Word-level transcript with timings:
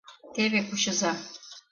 —Теве, 0.33 0.59
кучыза. 0.67 1.11